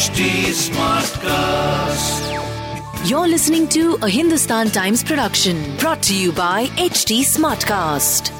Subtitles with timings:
[0.00, 2.24] HT Smartcast.
[3.06, 8.32] You're listening to a Hindustan Times production brought to you by HT Smartcast.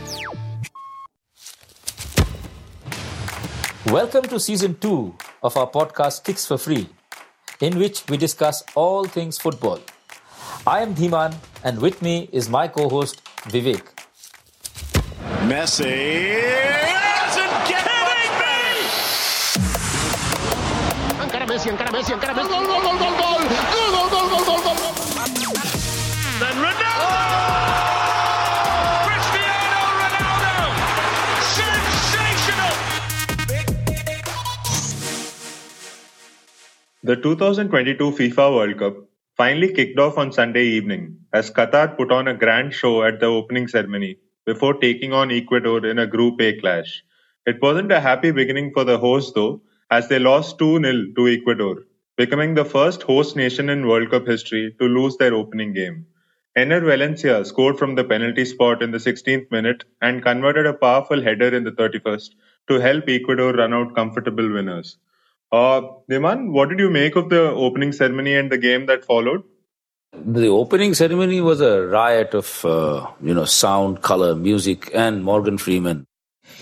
[3.93, 6.89] Welcome to season two of our podcast Kicks for Free,
[7.61, 9.81] in which we discuss all things football.
[10.67, 13.23] I am Dhiman, and with me is my co host
[13.53, 13.85] Vivek.
[15.45, 17.00] Messi
[21.61, 22.49] Messi, encara Messi, encara Messi.
[22.49, 23.41] Gol, gol, gol, gol, gol.
[23.71, 24.95] Gol, gol, gol, gol, gol, gol.
[26.41, 26.93] Then Ronaldo.
[26.97, 27.21] Oh!
[37.03, 38.95] The 2022 FIFA World Cup
[39.37, 43.27] finally kicked off on Sunday evening as Qatar put on a grand show at the
[43.27, 44.17] opening ceremony
[44.47, 47.03] before taking on Ecuador in a Group A clash.
[47.45, 51.85] It wasn't a happy beginning for the hosts, though, as they lost 2-0 to Ecuador,
[52.17, 56.07] becoming the first host nation in World Cup history to lose their opening game.
[56.57, 61.23] Enner Valencia scored from the penalty spot in the 16th minute and converted a powerful
[61.23, 62.31] header in the 31st
[62.69, 64.99] to help Ecuador run out comfortable winners.
[65.53, 65.81] Uh,
[66.11, 69.43] Dhiman, what did you make of the opening ceremony and the game that followed?
[70.13, 75.57] The opening ceremony was a riot of, uh, you know, sound, color, music, and Morgan
[75.57, 76.05] Freeman.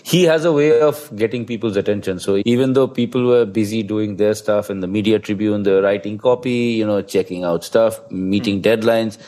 [0.02, 2.18] He has a way of getting people's attention.
[2.18, 5.82] So even though people were busy doing their stuff in the media tribune, they were
[5.82, 9.18] writing copy, you know, checking out stuff, meeting deadlines,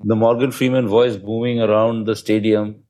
[0.00, 2.82] the Morgan Freeman voice booming around the stadium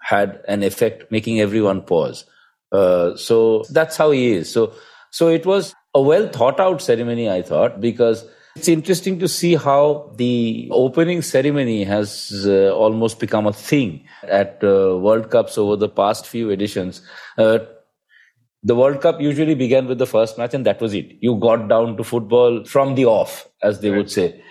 [0.00, 2.24] had an effect, making everyone pause.
[2.72, 4.50] Uh, so that's how he is.
[4.50, 4.72] So,
[5.10, 8.24] so it was a well thought out ceremony, I thought, because
[8.60, 14.62] it's interesting to see how the opening ceremony has uh, almost become a thing at
[14.62, 17.00] uh, World Cups over the past few editions.
[17.38, 17.60] Uh,
[18.62, 21.16] the World Cup usually began with the first match, and that was it.
[21.20, 24.44] You got down to football from the off, as they would say.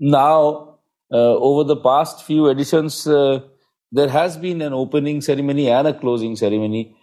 [0.00, 0.78] Now,
[1.12, 3.40] uh, over the past few editions, uh,
[3.92, 6.96] there has been an opening ceremony and a closing ceremony,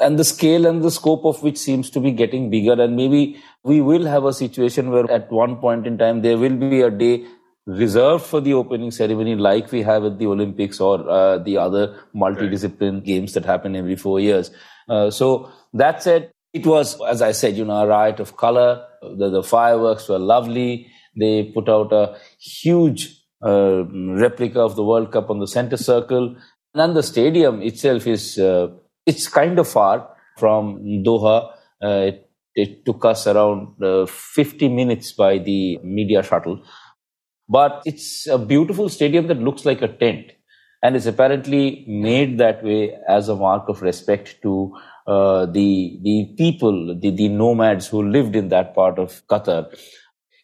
[0.00, 2.80] and the scale and the scope of which seems to be getting bigger.
[2.80, 6.56] And maybe we will have a situation where at one point in time there will
[6.56, 7.26] be a day
[7.66, 11.98] reserved for the opening ceremony, like we have at the Olympics or uh, the other
[12.14, 14.50] multidiscipline games that happen every four years.
[14.88, 18.86] Uh, so that said, it was, as I said, you know, a riot of color.
[19.02, 20.90] The, the fireworks were lovely.
[21.14, 26.36] They put out a huge uh, replica of the World Cup on the center circle.
[26.74, 28.68] And the stadium itself is, uh,
[29.08, 30.08] it's kind of far
[30.38, 31.52] from Doha.
[31.82, 36.62] Uh, it, it took us around uh, 50 minutes by the media shuttle.
[37.48, 40.32] But it's a beautiful stadium that looks like a tent.
[40.82, 44.76] And is apparently made that way as a mark of respect to
[45.08, 49.74] uh, the the people, the, the nomads who lived in that part of Qatar.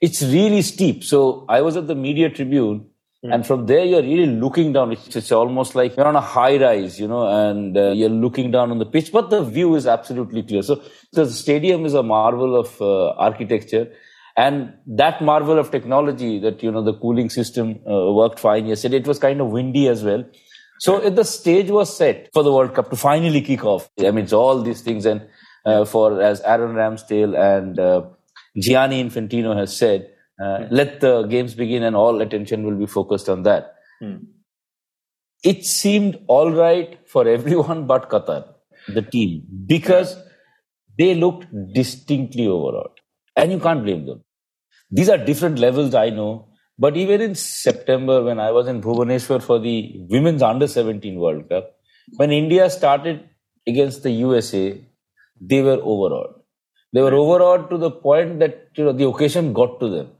[0.00, 1.04] It's really steep.
[1.04, 2.86] So I was at the media tribune,
[3.32, 4.92] and from there you're really looking down.
[4.92, 8.50] It's, it's almost like you're on a high rise, you know, and uh, you're looking
[8.50, 10.62] down on the pitch, but the view is absolutely clear.
[10.62, 13.92] So, so the stadium is a marvel of uh, architecture.
[14.36, 18.96] And that marvel of technology that, you know, the cooling system uh, worked fine yesterday.
[18.96, 20.24] It was kind of windy as well.
[20.80, 23.88] So if the stage was set for the World Cup to finally kick off.
[24.00, 25.06] I mean, it's all these things.
[25.06, 25.26] And
[25.64, 28.02] uh, for, as Aaron Ramsdale and uh,
[28.58, 30.10] Gianni Infantino has said,
[30.43, 33.75] uh, let the games begin and all attention will be focused on that.
[35.43, 38.47] It seemed all right for everyone but Qatar,
[38.89, 40.17] the team, because
[40.99, 43.00] they looked distinctly overawed.
[43.37, 44.22] And you can't blame them.
[44.91, 46.49] These are different levels, I know.
[46.78, 51.49] But even in September, when I was in Bhubaneswar for the Women's Under 17 World
[51.49, 51.77] Cup,
[52.16, 53.28] when India started
[53.66, 54.81] against the USA,
[55.41, 56.34] they were overawed.
[56.93, 60.11] They were overawed to the point that you know, the occasion got to them.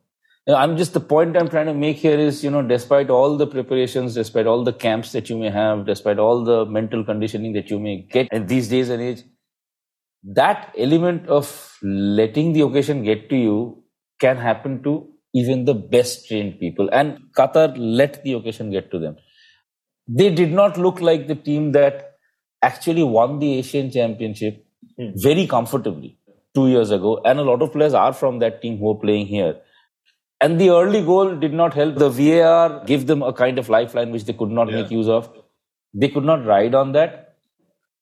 [0.47, 3.37] Know, I'm just the point I'm trying to make here is, you know, despite all
[3.37, 7.55] the preparations, despite all the camps that you may have, despite all the mental conditioning
[7.55, 9.23] that you may get in these days and age,
[10.23, 13.83] that element of letting the occasion get to you
[14.21, 16.89] can happen to even the best trained people.
[16.93, 19.17] And Qatar let the occasion get to them.
[20.07, 22.17] They did not look like the team that
[22.63, 24.67] actually won the Asian Championship
[24.99, 25.11] hmm.
[25.17, 26.19] very comfortably
[26.55, 27.21] two years ago.
[27.25, 29.57] And a lot of players are from that team who are playing here.
[30.41, 34.11] And the early goal did not help the VAR give them a kind of lifeline
[34.11, 35.31] which they could not make use of.
[35.95, 37.37] They could not ride on that.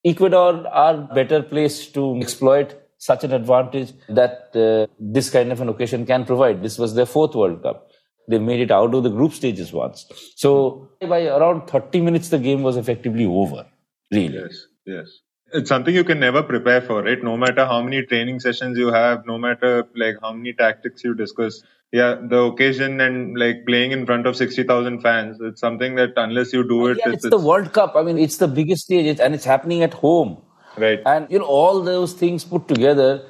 [0.04, 5.68] Ecuador are better placed to exploit such an advantage that uh, this kind of an
[5.68, 6.62] occasion can provide.
[6.62, 7.90] This was their fourth World Cup.
[8.28, 10.06] They made it out of the group stages once.
[10.36, 13.66] So by around 30 minutes, the game was effectively over.
[14.10, 14.34] Really.
[14.34, 15.08] Yes, yes.
[15.52, 17.22] it's something you can never prepare for, right?
[17.22, 21.14] No matter how many training sessions you have, no matter like how many tactics you
[21.14, 21.62] discuss.
[21.92, 26.50] Yeah, the occasion and like playing in front of 60,000 fans, it's something that unless
[26.50, 27.94] you do it, yeah, it's, it's, the World Cup.
[27.94, 30.40] I mean, it's the biggest stage and it's happening at home.
[30.78, 31.02] Right.
[31.04, 33.26] And, you know, all those things put together,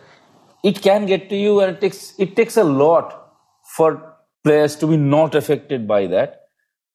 [0.63, 3.35] it can get to you and it takes, it takes a lot
[3.77, 4.15] for
[4.45, 6.43] players to be not affected by that.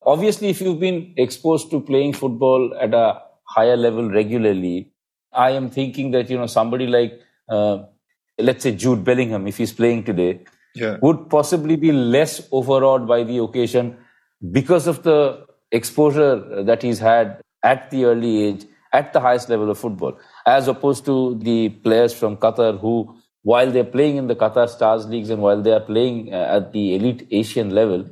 [0.03, 4.93] Obviously, if you've been exposed to playing football at a higher level regularly,
[5.33, 7.19] I am thinking that, you know, somebody like,
[7.49, 7.79] uh,
[8.37, 10.45] let's say Jude Bellingham, if he's playing today,
[10.77, 10.97] yeah.
[11.01, 13.97] would possibly be less overawed by the occasion
[14.51, 19.69] because of the exposure that he's had at the early age, at the highest level
[19.69, 24.35] of football, as opposed to the players from Qatar who, while they're playing in the
[24.35, 28.09] Qatar Stars Leagues and while they are playing uh, at the elite Asian level,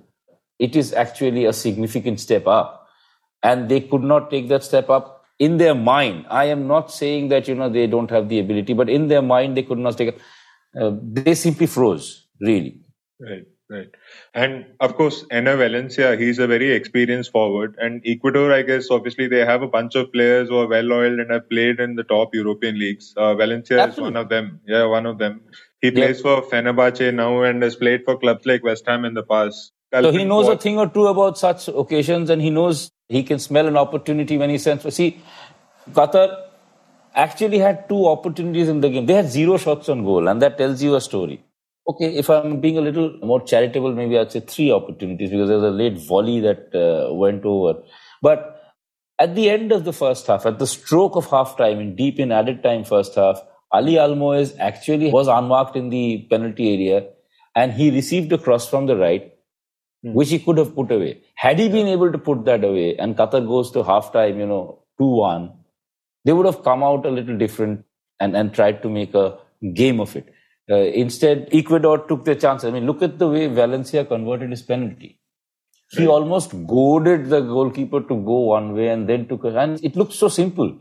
[0.59, 2.87] it is actually a significant step up.
[3.43, 7.29] And they could not take that step up in their mind, I am not saying
[7.29, 9.97] that, you know, they don't have the ability, but in their mind, they could not
[9.97, 10.17] take,
[10.79, 12.79] uh, they simply froze, really.
[13.19, 13.87] Right, right.
[14.33, 17.75] And of course, Enner Valencia, he's a very experienced forward.
[17.79, 21.19] And Ecuador, I guess, obviously they have a bunch of players who are well oiled
[21.19, 23.13] and have played in the top European leagues.
[23.15, 24.03] Uh, Valencia Absolutely.
[24.03, 24.59] is one of them.
[24.67, 25.41] Yeah, one of them.
[25.81, 29.23] He plays for Fenerbahce now and has played for clubs like West Ham in the
[29.23, 29.71] past.
[29.93, 33.39] So he knows a thing or two about such occasions and he knows he can
[33.39, 34.95] smell an opportunity when he senses.
[34.95, 35.21] See,
[35.91, 36.45] Qatar
[37.13, 39.05] actually had two opportunities in the game.
[39.05, 41.44] They had zero shots on goal, and that tells you a story.
[41.87, 45.57] Okay, if I'm being a little more charitable, maybe I'd say three opportunities because there
[45.57, 47.81] was a late volley that uh, went over.
[48.21, 48.59] But
[49.19, 52.19] at the end of the first half, at the stroke of half time, in deep
[52.19, 53.39] in added time first half,
[53.71, 57.07] Ali Almoez actually was unmarked in the penalty area
[57.55, 59.31] and he received a cross from the right
[60.05, 60.13] Hmm.
[60.13, 61.21] which he could have put away.
[61.35, 64.45] Had he been able to put that away and Qatar goes to half time, you
[64.45, 65.51] know, 2-1,
[66.23, 67.83] they would have come out a little different
[68.19, 69.37] and, and tried to make a
[69.73, 70.31] game of it.
[70.69, 72.63] Uh, instead, Ecuador took the chance.
[72.63, 75.19] I mean, look at the way Valencia converted his penalty.
[75.91, 76.09] He right.
[76.09, 80.15] almost goaded the goalkeeper to go one way and then took a, and it looks
[80.15, 80.77] so simple.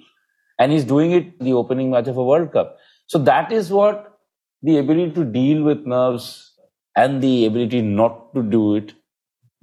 [0.59, 2.79] And he's doing it the opening match of a World Cup.
[3.07, 4.19] So that is what
[4.63, 6.53] the ability to deal with nerves
[6.97, 8.95] and the ability not to do it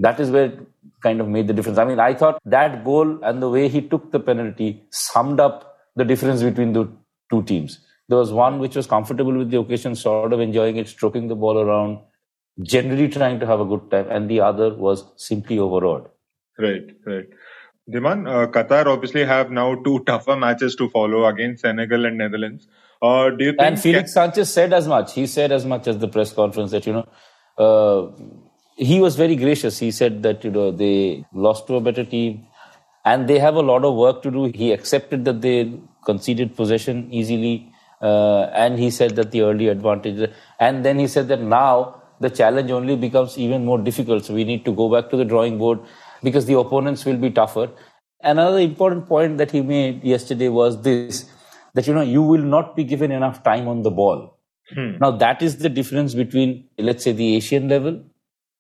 [0.02, 0.60] that is where it
[1.04, 1.78] kind of made the difference.
[1.78, 5.78] I mean, I thought that goal and the way he took the penalty summed up
[5.96, 6.90] the difference between the
[7.30, 7.80] two teams.
[8.12, 11.36] There was one which was comfortable with the occasion, sort of enjoying it, stroking the
[11.36, 12.00] ball around,
[12.62, 16.10] generally trying to have a good time, and the other was simply overawed.
[16.60, 17.30] Right, right.
[17.90, 22.68] Dhiman, uh, Qatar obviously have now two tougher matches to follow against Senegal and Netherlands.
[23.02, 25.14] Uh, do you think and Felix Sanchez said as much.
[25.14, 27.08] He said as much as the press conference that you know
[27.58, 28.12] uh,
[28.76, 29.80] he was very gracious.
[29.80, 32.46] He said that you know they lost to a better team,
[33.06, 34.46] and they have a lot of work to do.
[34.54, 37.71] He accepted that they conceded possession easily,
[38.02, 40.30] uh, and he said that the early advantage.
[40.60, 44.26] And then he said that now the challenge only becomes even more difficult.
[44.26, 45.80] So we need to go back to the drawing board
[46.24, 47.70] because the opponents will be tougher.
[48.24, 51.30] Another important point that he made yesterday was this:
[51.74, 54.38] that you know you will not be given enough time on the ball.
[54.74, 54.98] Hmm.
[55.00, 58.04] Now that is the difference between, let's say, the Asian level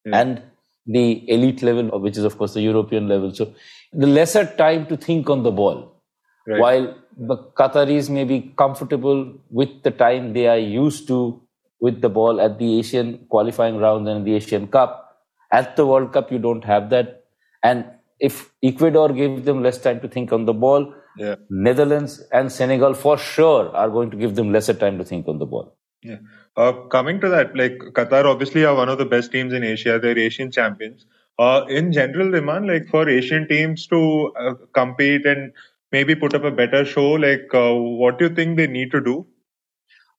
[0.05, 0.19] yeah.
[0.19, 0.41] and
[0.87, 3.33] the elite level, which is of course the European level.
[3.33, 3.53] So
[3.93, 6.01] the lesser time to think on the ball,
[6.47, 6.59] right.
[6.59, 11.41] while the Qataris may be comfortable with the time they are used to
[11.79, 15.19] with the ball at the Asian qualifying round and the Asian Cup.
[15.51, 17.25] At the World Cup, you don't have that.
[17.63, 17.85] And
[18.19, 21.35] if Ecuador gives them less time to think on the ball, yeah.
[21.49, 25.39] Netherlands and Senegal for sure are going to give them lesser time to think on
[25.39, 25.75] the ball.
[26.03, 26.17] Yeah.
[26.55, 29.99] Uh, coming to that, like Qatar obviously are one of the best teams in Asia.
[29.99, 31.05] They're Asian champions.
[31.39, 35.53] Uh, in general, Dhiman like for Asian teams to uh, compete and
[35.91, 39.01] maybe put up a better show, like uh, what do you think they need to
[39.01, 39.27] do?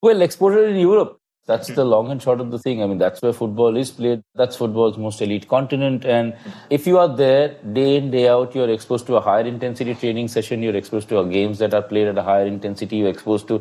[0.02, 1.18] Well, exposure in Europe.
[1.46, 2.82] That's the long and short of the thing.
[2.82, 4.22] I mean, that's where football is played.
[4.36, 6.04] That's football's most elite continent.
[6.04, 6.36] And
[6.70, 10.28] if you are there day in, day out, you're exposed to a higher intensity training
[10.28, 10.62] session.
[10.62, 12.98] You're exposed to games that are played at a higher intensity.
[12.98, 13.60] You're exposed to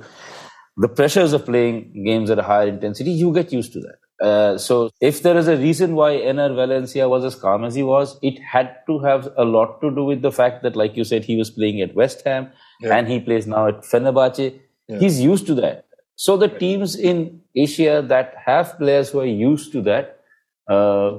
[0.77, 3.98] the pressures of playing games at a higher intensity, you get used to that.
[4.22, 7.82] Uh, so if there is a reason why Enner Valencia was as calm as he
[7.82, 11.04] was, it had to have a lot to do with the fact that, like you
[11.04, 12.51] said, he was playing at West Ham
[12.82, 12.96] yeah.
[12.96, 14.60] and he plays now at Fenerbahce.
[14.88, 15.00] Yeah.
[15.00, 15.86] He's used to that.
[16.16, 20.20] So the teams in Asia that have players who are used to that
[20.68, 21.18] uh,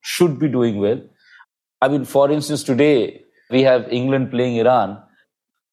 [0.00, 1.00] should be doing well.
[1.82, 5.02] I mean, for instance, today we have England playing Iran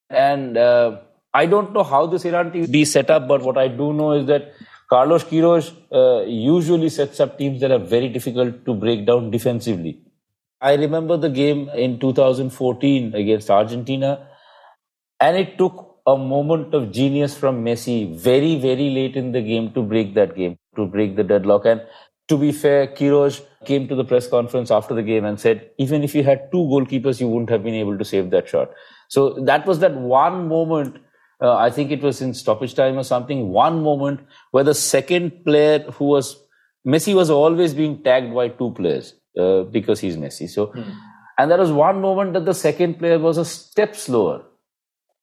[0.10, 0.98] and uh,
[1.34, 4.14] I don't know how this Iran team be set up, but what I do know
[4.14, 4.54] is that
[4.92, 10.02] Carlos Queiroz uh, usually sets up teams that are very difficult to break down defensively.
[10.60, 14.28] I remember the game in 2014 against Argentina,
[15.22, 19.72] and it took a moment of genius from Messi very, very late in the game
[19.74, 21.66] to break that game, to break the deadlock.
[21.66, 21.82] And
[22.28, 26.04] to be fair, Queiroz came to the press conference after the game and said, even
[26.04, 28.72] if you had two goalkeepers, you wouldn't have been able to save that shot.
[29.08, 30.98] So that was that one moment.
[31.42, 33.50] Uh, I think it was in stoppage time or something.
[33.50, 34.20] One moment
[34.52, 36.38] where the second player who was
[36.86, 40.50] Messi was always being tagged by two players uh, because he's Messi.
[40.50, 40.96] So, mm.
[41.38, 44.44] and there was one moment that the second player was a step slower,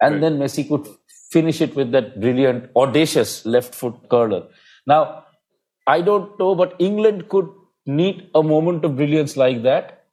[0.01, 0.21] and right.
[0.21, 0.87] then Messi could
[1.31, 4.45] finish it with that brilliant, audacious left foot curler.
[4.87, 5.25] Now,
[5.87, 7.49] I don't know, but England could
[7.87, 10.07] need a moment of brilliance like that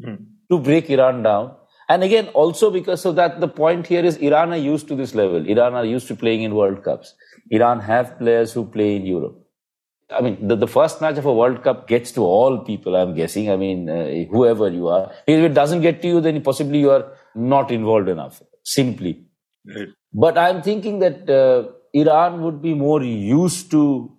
[0.00, 0.24] mm.
[0.50, 1.56] to break Iran down.
[1.88, 5.14] And again, also because of that, the point here is Iran are used to this
[5.14, 5.46] level.
[5.46, 7.14] Iran are used to playing in World Cups.
[7.50, 9.38] Iran have players who play in Europe.
[10.10, 13.14] I mean, the, the first match of a World Cup gets to all people, I'm
[13.14, 13.50] guessing.
[13.50, 15.10] I mean, uh, whoever you are.
[15.26, 19.24] If it doesn't get to you, then possibly you are not involved enough, simply.
[19.66, 19.88] Right.
[20.12, 24.12] But I'm thinking that uh, Iran would be more used to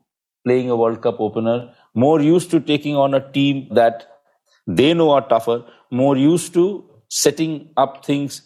[0.45, 4.07] playing a World Cup opener, more used to taking on a team that
[4.65, 8.41] they know are tougher, more used to setting up things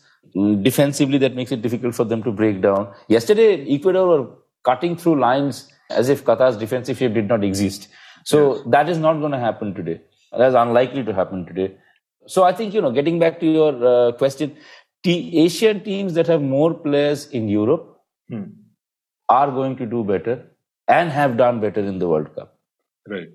[0.62, 2.94] defensively that makes it difficult for them to break down.
[3.08, 4.28] Yesterday, Ecuador were
[4.64, 7.88] cutting through lines as if Qatar's defensive shape did not exist.
[8.26, 10.02] So that is not going to happen today.
[10.38, 11.76] That's unlikely to happen today.
[12.28, 14.58] So I think, you know, getting back to your uh, question,
[15.04, 18.44] the Asian teams that have more players in Europe hmm.
[19.30, 20.46] are going to do better
[20.90, 22.58] and have done better in the World Cup.
[23.08, 23.30] Right.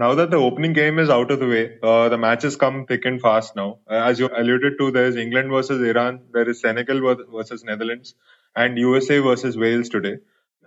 [0.00, 3.04] Now that the opening game is out of the way, uh, the matches come thick
[3.04, 3.80] and fast now.
[3.90, 8.14] Uh, as you alluded to, there is England versus Iran, there is Senegal versus Netherlands,
[8.56, 10.16] and USA versus Wales today.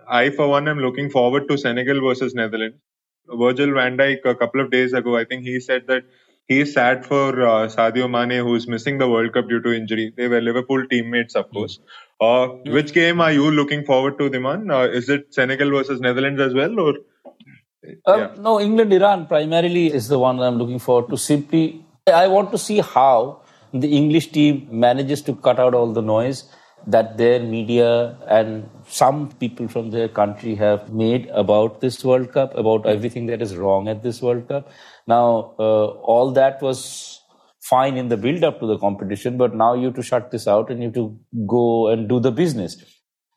[0.08, 2.78] I, for one, am looking forward to Senegal versus Netherlands.
[3.28, 6.04] Virgil van Dijk, a couple of days ago, I think he said that
[6.48, 10.13] he is sad for uh, Sadio Mane, who's missing the World Cup due to injury.
[10.16, 11.80] They were Liverpool teammates, of course.
[12.22, 14.72] Uh, which game are you looking forward to, Dhiman?
[14.72, 16.94] Uh, is it Senegal versus Netherlands as well, or?
[18.06, 18.36] Um, yeah.
[18.38, 21.18] No, England Iran primarily is the one I'm looking forward to.
[21.18, 23.42] Simply, I want to see how
[23.74, 26.46] the English team manages to cut out all the noise
[26.86, 32.56] that their media and some people from their country have made about this World Cup,
[32.58, 34.70] about everything that is wrong at this World Cup.
[35.08, 37.22] Now, uh, all that was
[37.62, 40.48] fine in the build up to the competition, but now you have to shut this
[40.48, 42.84] out and you have to go and do the business.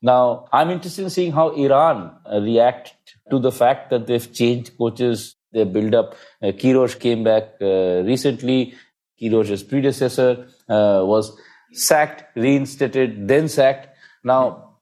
[0.02, 4.76] Now, I'm interested in seeing how Iran uh, react to the fact that they've changed
[4.78, 6.14] coaches, their build up.
[6.42, 8.74] Uh, Queiroz came back uh, recently.
[9.20, 11.38] Queiroz's predecessor uh, was
[11.72, 13.88] sacked, reinstated, then sacked.
[14.22, 14.78] Now,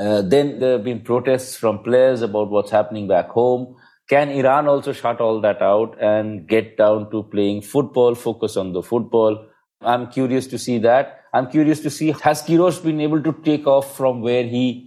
[0.00, 3.76] uh, then there have been protests from players about what's happening back home.
[4.08, 8.72] Can Iran also shut all that out and get down to playing football, focus on
[8.72, 9.46] the football?
[9.80, 11.22] I'm curious to see that.
[11.32, 14.85] I'm curious to see has Queiroz been able to take off from where he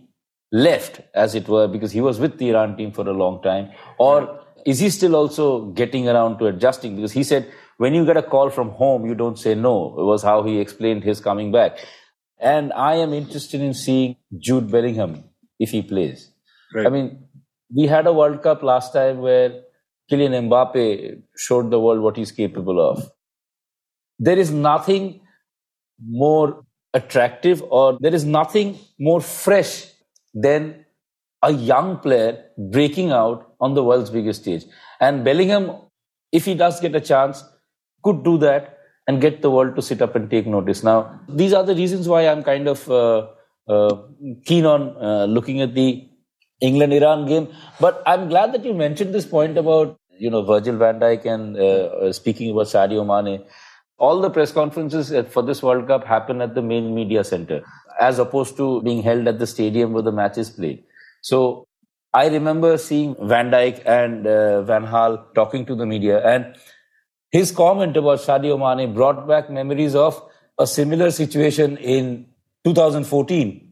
[0.51, 3.69] left, as it were, because he was with the Iran team for a long time,
[3.97, 6.95] or is he still also getting around to adjusting?
[6.95, 9.95] Because he said when you get a call from home, you don't say no.
[9.97, 11.77] It was how he explained his coming back.
[12.37, 15.23] And I am interested in seeing Jude Bellingham
[15.59, 16.29] if he plays.
[16.75, 16.87] Right.
[16.87, 17.23] I mean,
[17.73, 19.61] we had a World Cup last time where
[20.11, 23.09] Kylian Mbappe showed the world what he's capable of.
[24.17, 25.21] There is nothing
[26.05, 29.85] more attractive or there is nothing more fresh
[30.45, 30.85] than
[31.41, 34.65] a young player breaking out on the world's biggest stage.
[34.99, 35.71] And Bellingham,
[36.31, 37.43] if he does get a chance,
[38.03, 38.77] could do that
[39.07, 40.83] and get the world to sit up and take notice.
[40.83, 43.27] Now, these are the reasons why I'm kind of uh,
[43.67, 43.95] uh,
[44.45, 46.07] keen on uh, looking at the
[46.61, 47.47] England Iran game.
[47.79, 51.57] But I'm glad that you mentioned this point about you know Virgil van Dijk and
[51.57, 53.43] uh, uh, speaking about Sadio Mane.
[53.99, 57.61] All the press conferences for this World Cup happen at the main media center,
[57.99, 60.83] as opposed to being held at the stadium where the match is played.
[61.21, 61.67] So
[62.13, 66.55] I remember seeing Van Dijk and uh, Van Gaal talking to the media, and
[67.31, 70.21] his comment about Sadio Mane brought back memories of
[70.57, 72.25] a similar situation in
[72.63, 73.71] 2014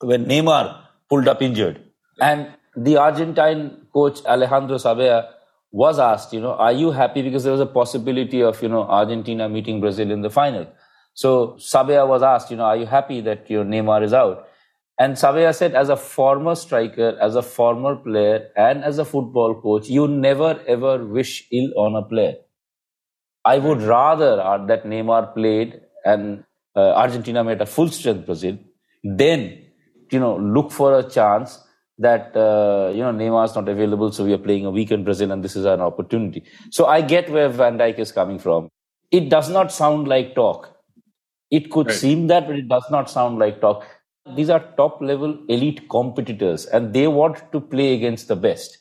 [0.00, 1.82] when Neymar pulled up injured.
[2.20, 5.34] And the Argentine coach Alejandro Sabella
[5.70, 8.82] was asked, you know, are you happy because there was a possibility of, you know,
[8.82, 10.66] Argentina meeting Brazil in the final.
[11.14, 14.46] So Sabella was asked, you know, are you happy that your Neymar is out?
[14.98, 19.60] And Sabella said, as a former striker, as a former player, and as a football
[19.60, 22.34] coach, you never ever wish ill on a player.
[23.44, 26.44] I would rather uh, that Neymar played and
[26.76, 28.58] uh, Argentina made a full strength Brazil
[29.02, 29.64] then
[30.10, 31.60] you know look for a chance
[31.98, 35.04] that uh, you know Neymar is not available, so we are playing a week in
[35.04, 36.44] Brazil, and this is an opportunity.
[36.70, 38.68] So I get where Van Dijk is coming from.
[39.10, 40.74] It does not sound like talk.
[41.50, 41.96] It could right.
[41.96, 43.86] seem that, but it does not sound like talk.
[44.36, 48.76] These are top level elite competitors and they want to play against the best.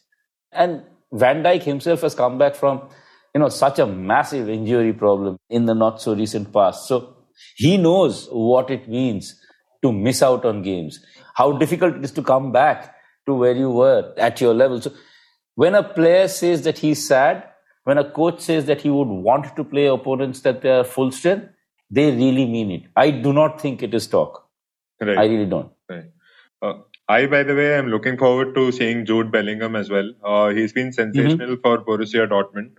[0.52, 0.84] And
[1.14, 2.90] Van Dijk himself has come back from,
[3.34, 6.90] you know, such a massive injury problem in the not so recent past.
[6.90, 7.16] So
[7.56, 9.42] he knows what it means
[9.82, 11.00] to miss out on games,
[11.36, 12.97] how difficult it is to come back
[13.28, 14.82] to where you were at your level.
[14.82, 14.92] So
[15.56, 17.44] when a player says that he's sad,
[17.84, 21.12] when a coach says that he would want to play opponents that they are full
[21.12, 21.48] strength,
[21.90, 22.84] they really mean it.
[22.96, 24.46] I do not think it is talk.
[25.00, 25.18] Right.
[25.18, 25.72] I really don't.
[25.90, 26.06] Right.
[26.62, 26.74] Uh,
[27.08, 30.12] I, by the way, am looking forward to seeing Jude Bellingham as well.
[30.24, 31.62] Uh, he's been sensational Mm-hmm.
[31.62, 32.72] for Borussia Dortmund.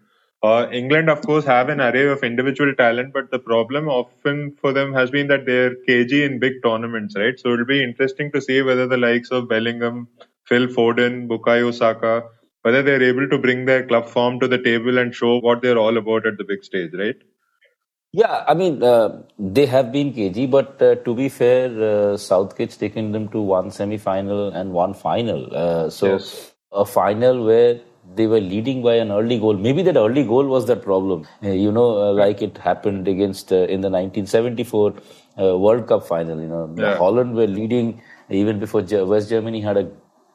[0.43, 4.73] Uh, England, of course, have an array of individual talent, but the problem often for
[4.73, 7.41] them has been that they're cagey in big tournaments, right?
[7.41, 10.07] So it'll be interesting to see whether the likes of Bellingham,
[10.49, 12.25] Phil Foden, Bukayo Saka,
[12.63, 15.79] whether they're able to bring their club form to the table and show what they're
[15.79, 17.17] all about at the big stage, right?
[18.13, 22.77] Yeah, I mean, uh, they have been cagey, but uh, to be fair, uh, Southgate's
[22.77, 25.55] taken them to one semi-final and one final.
[25.55, 26.53] Uh, so Yes.
[26.73, 27.81] a final where
[28.15, 29.53] they were leading by an early goal.
[29.55, 31.27] Maybe that early goal was the problem.
[31.45, 34.95] Uh, you know, uh, like it happened against uh, in the 1974
[35.39, 36.41] uh, World Cup final.
[36.41, 36.97] You know, Yeah.
[36.97, 38.01] Holland were leading
[38.31, 39.91] even before West Germany had a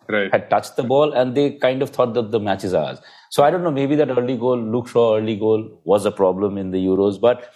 [0.09, 0.31] Right.
[0.31, 2.99] had touched the ball and they kind of thought that the match is ours.
[3.31, 6.57] So I don't know, maybe that early goal, Luke Shaw early goal was a problem
[6.57, 7.19] in the Euros.
[7.19, 7.53] But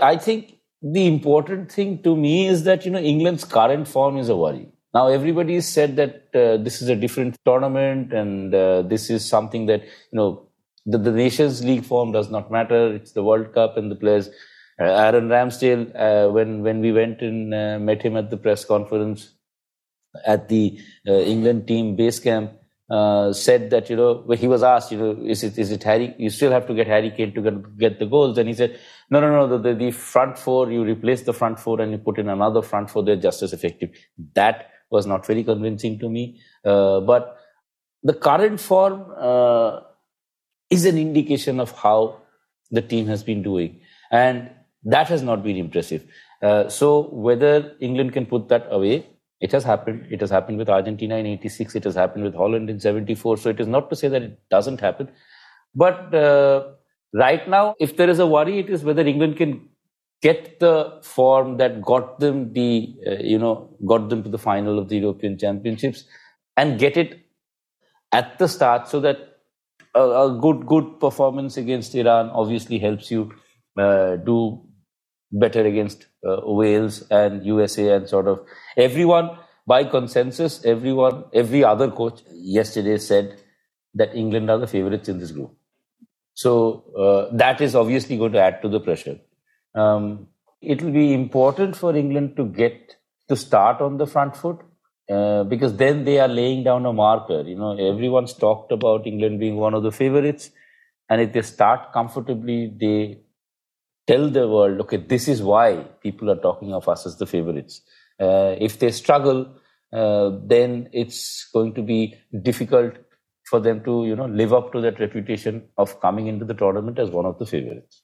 [0.00, 4.28] I think the important thing to me is that, you know, England's current form is
[4.28, 4.68] a worry.
[4.94, 9.66] Now everybody said that uh, this is a different tournament and uh, this is something
[9.66, 10.48] that, you know,
[10.86, 12.94] the, the Nations League form does not matter.
[12.94, 14.28] It's the World Cup and the players.
[14.80, 18.64] Uh, Aaron Ramsdale, uh, when, when we went and uh, met him at the press
[18.64, 19.32] conference,
[20.26, 22.52] at the uh, England team base camp
[22.90, 26.14] uh, said that you know he was asked you know is it is it Harry
[26.18, 28.38] you still have to get Harry Kane to get, get the goals.
[28.38, 28.78] And he said
[29.10, 31.98] no no no the, the, the front four you replace the front four and you
[31.98, 33.90] put in another front four they're just as effective.
[34.34, 36.40] That was not very convincing to me.
[36.64, 37.36] Uh, but
[38.02, 39.80] the current form uh,
[40.70, 42.22] is an indication of how
[42.70, 43.80] the team has been doing.
[44.10, 44.50] And
[44.84, 46.04] that has not been impressive.
[46.42, 49.06] Uh, so whether England can put that away
[49.40, 50.06] it has happened.
[50.10, 51.74] It has happened with Argentina in 86.
[51.74, 53.36] It has happened with Holland in 74.
[53.36, 55.08] So it is not to say that it doesn't happen.
[55.74, 56.72] But uh,
[57.12, 59.68] right now, if there is a worry, it is whether England can
[60.22, 64.78] get the form that got them the, uh, you know, got them to the final
[64.78, 66.04] of the European Championships
[66.56, 67.20] and get it
[68.12, 69.18] at the start so that
[69.94, 73.32] a, a good, good performance against Iran obviously helps you
[73.78, 74.65] uh, do
[75.38, 78.40] better against uh, Wales and USA and sort of
[78.76, 79.30] everyone
[79.66, 83.40] by consensus, everyone, every other coach yesterday said
[83.94, 85.52] that England are the favorites in this group.
[86.34, 89.18] So uh, that is obviously going to add to the pressure.
[89.74, 90.28] Um,
[90.60, 92.96] it will be important for England to get
[93.28, 94.60] to start on the front foot
[95.10, 97.42] uh, because then they are laying down a marker.
[97.42, 100.50] You know, everyone's talked about England being one of the favorites,
[101.08, 103.20] and if they start comfortably, they
[104.06, 107.82] tell the world, okay, this is why people are talking of us as the favorites.
[108.20, 109.48] Uh, if they struggle,
[109.92, 112.94] uh, then it's going to be difficult
[113.44, 116.98] for them to, you know, live up to that reputation of coming into the tournament
[116.98, 118.02] as one of the favorites.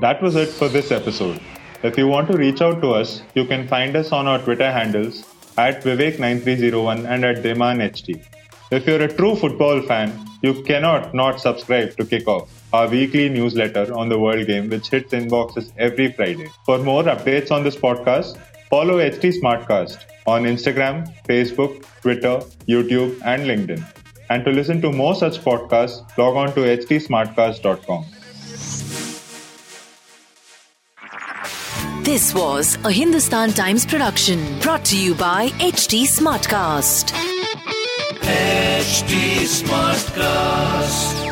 [0.00, 1.40] That was it for this episode.
[1.82, 4.70] If you want to reach out to us, you can find us on our Twitter
[4.70, 5.24] handles
[5.56, 8.35] at Vivek9301 and at DhimanHT.
[8.70, 13.94] If you're a true football fan, you cannot not subscribe to Kickoff, our weekly newsletter
[13.94, 16.48] on the World Game, which hits inboxes every Friday.
[16.64, 18.36] For more updates on this podcast,
[18.68, 23.84] follow HT Smartcast on Instagram, Facebook, Twitter, YouTube, and LinkedIn.
[24.30, 28.04] And to listen to more such podcasts, log on to htsmartcast.com.
[32.02, 37.35] This was a Hindustan Times production brought to you by HT Smartcast.
[38.26, 41.25] HT Smartcast.